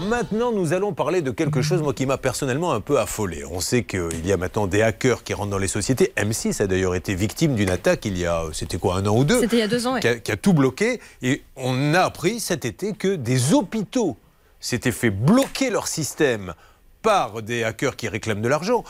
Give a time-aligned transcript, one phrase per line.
[0.00, 3.44] maintenant, nous allons parler de quelque chose moi, qui m'a personnellement un peu affolé.
[3.44, 6.12] On sait qu'il y a maintenant des hackers qui rentrent dans les sociétés.
[6.16, 9.24] M6 a d'ailleurs été victime d'une attaque il y a, c'était quoi, un an ou
[9.24, 11.00] deux C'était il y a deux ans, qui, a, qui a tout bloqué.
[11.22, 14.16] Et on a appris cet été que des hôpitaux
[14.58, 16.54] s'étaient fait bloquer leur système
[17.02, 18.84] par des hackers qui réclament de l'argent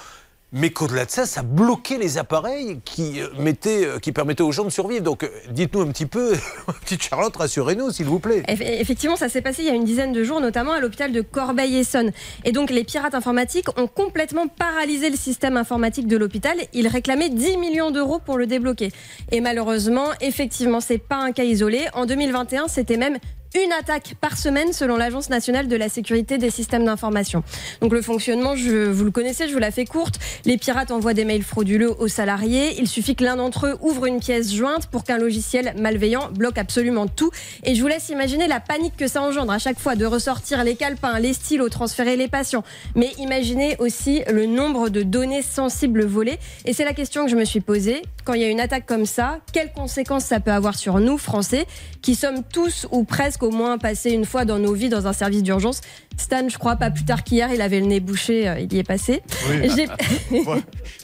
[0.52, 4.52] mais qu'au-delà de ça, ça bloquait les appareils qui, euh, mettaient, euh, qui permettaient aux
[4.52, 5.02] gens de survivre.
[5.02, 6.32] Donc, euh, dites-nous un petit peu,
[6.80, 8.42] petite Charlotte, rassurez-nous, s'il vous plaît.
[8.48, 11.20] Effectivement, ça s'est passé il y a une dizaine de jours, notamment à l'hôpital de
[11.20, 12.10] Corbeil-Essonne.
[12.44, 16.56] Et donc, les pirates informatiques ont complètement paralysé le système informatique de l'hôpital.
[16.72, 18.90] Ils réclamaient 10 millions d'euros pour le débloquer.
[19.30, 21.86] Et malheureusement, effectivement, c'est pas un cas isolé.
[21.94, 23.18] En 2021, c'était même
[23.58, 27.42] une attaque par semaine selon l'Agence nationale de la sécurité des systèmes d'information.
[27.80, 30.20] Donc le fonctionnement, je, vous le connaissez, je vous la fais courte.
[30.44, 32.76] Les pirates envoient des mails frauduleux aux salariés.
[32.78, 36.58] Il suffit que l'un d'entre eux ouvre une pièce jointe pour qu'un logiciel malveillant bloque
[36.58, 37.32] absolument tout.
[37.64, 40.62] Et je vous laisse imaginer la panique que ça engendre à chaque fois de ressortir
[40.62, 42.62] les calepins, les stylos, transférer les patients.
[42.94, 46.38] Mais imaginez aussi le nombre de données sensibles volées.
[46.66, 48.02] Et c'est la question que je me suis posée.
[48.30, 51.18] Quand il y a une attaque comme ça, quelles conséquences ça peut avoir sur nous,
[51.18, 51.66] Français,
[52.00, 55.12] qui sommes tous ou presque au moins passé une fois dans nos vies dans un
[55.12, 55.80] service d'urgence.
[56.16, 58.78] Stan, je crois, pas plus tard qu'hier, il avait le nez bouché, euh, il y
[58.78, 59.20] est passé.
[59.48, 59.88] Oui,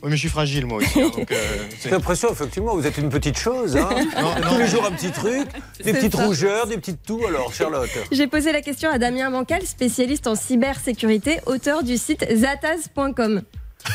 [0.05, 1.01] mais je suis fragile moi aussi.
[1.01, 1.35] Hein, euh,
[1.83, 3.77] J'ai l'impression, effectivement, vous êtes une petite chose.
[3.77, 3.89] Hein.
[4.49, 5.49] Tous les jours un petit truc,
[5.83, 7.27] des petites rougeurs, des petites toux.
[7.27, 7.91] Alors, Charlotte.
[8.13, 13.43] J'ai posé la question à Damien Bancal, spécialiste en cybersécurité, auteur du site zataz.com.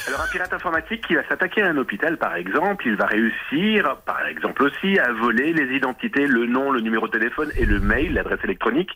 [0.07, 3.97] Alors un pirate informatique qui va s'attaquer à un hôpital, par exemple, il va réussir,
[4.05, 7.79] par exemple aussi, à voler les identités, le nom, le numéro de téléphone et le
[7.79, 8.91] mail, l'adresse électronique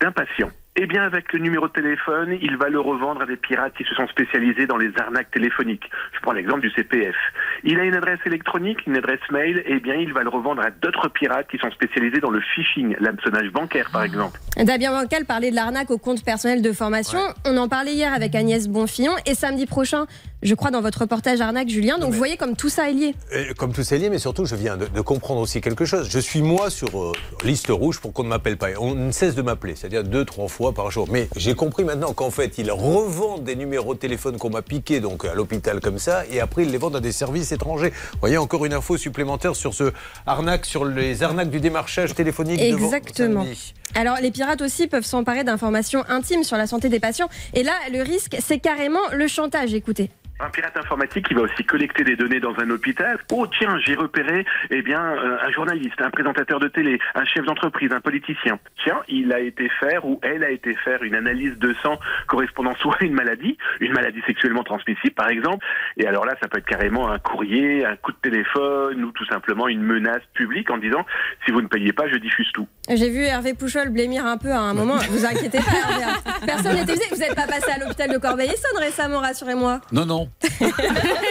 [0.00, 0.50] d'un patient.
[0.76, 3.84] Eh bien, avec le numéro de téléphone, il va le revendre à des pirates qui
[3.84, 5.88] se sont spécialisés dans les arnaques téléphoniques.
[6.12, 7.14] Je prends l'exemple du CPF.
[7.66, 10.70] Il a une adresse électronique, une adresse mail, eh bien, il va le revendre à
[10.70, 14.38] d'autres pirates qui sont spécialisés dans le phishing, l'hameçonnage bancaire, par exemple.
[14.58, 17.18] Damien Bancal parlait de l'arnaque au compte personnel de formation.
[17.46, 19.12] On en parlait hier avec Agnès Bonfillon.
[19.24, 20.04] Et samedi prochain,
[20.42, 21.98] je crois, dans votre reportage Arnaque, Julien.
[21.98, 23.14] Donc, vous voyez comme tout ça est lié.
[23.56, 26.08] comme tout ça est lié, mais surtout, je viens de, comprendre aussi quelque chose.
[26.10, 27.12] Je suis, moi, sur euh,
[27.44, 28.68] liste rouge pour qu'on ne m'appelle pas.
[28.78, 31.08] On ne cesse de m'appeler, c'est-à-dire deux, trois fois par jour.
[31.10, 35.00] Mais j'ai compris maintenant qu'en fait, ils revendent des numéros de téléphone qu'on m'a piqués
[35.00, 37.90] donc à l'hôpital comme ça, et après ils les vendent à des services étrangers.
[37.90, 39.92] Vous voyez encore une info supplémentaire sur ce
[40.26, 42.60] arnaque, sur les arnaques du démarchage téléphonique.
[42.60, 43.46] Exactement.
[43.94, 47.28] Alors les pirates aussi peuvent s'emparer d'informations intimes sur la santé des patients.
[47.54, 49.72] Et là, le risque, c'est carrément le chantage.
[49.72, 50.10] Écoutez.
[50.40, 53.18] Un pirate informatique qui va aussi collecter des données dans un hôpital.
[53.30, 57.44] Oh tiens, j'ai repéré eh bien euh, un journaliste, un présentateur de télé, un chef
[57.44, 58.58] d'entreprise, un politicien.
[58.82, 62.74] Tiens, il a été faire ou elle a été faire une analyse de sang correspondant
[62.80, 65.64] soit à une maladie, une maladie sexuellement transmissible par exemple.
[65.98, 69.26] Et alors là, ça peut être carrément un courrier, un coup de téléphone ou tout
[69.26, 71.06] simplement une menace publique en disant
[71.46, 72.66] si vous ne payez pas, je diffuse tout.
[72.90, 74.96] J'ai vu Hervé Pouchol blémir un peu à un moment.
[75.10, 76.04] vous inquiétez pas, Hervé.
[76.04, 76.32] Hein.
[76.44, 79.80] Personne n'était Vous n'êtes pas passé à l'hôpital de Corbeil-Essonne récemment, rassurez-moi.
[79.92, 80.23] Non, non.
[80.60, 81.24] Wow.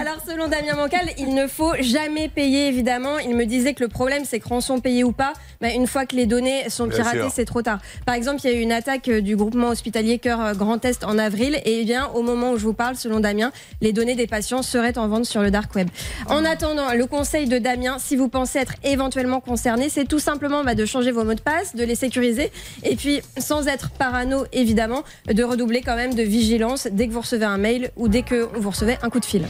[0.00, 3.18] Alors, selon Damien Mancal, il ne faut jamais payer, évidemment.
[3.18, 6.06] Il me disait que le problème, c'est que rançon payé ou pas, mais une fois
[6.06, 7.80] que les données sont piratées, c'est trop tard.
[8.06, 10.82] Par exemple, il y a eu une attaque euh, du groupement hospitalier Cœur euh, Grand
[10.86, 13.52] Est en avril, et eh bien, au moment où je vous parle, selon Damien,
[13.82, 15.90] les données des patients seraient en vente sur le dark web.
[16.28, 20.64] En attendant, le conseil de Damien, si vous pensez être éventuellement concerné, c'est tout simplement
[20.64, 22.50] bah, de changer vos mots de passe, de les sécuriser,
[22.84, 27.20] et puis, sans être parano, évidemment, de redoubler quand même de vigilance dès que vous
[27.20, 29.46] recevez un mail ou dès que vous recevez un coup de fil.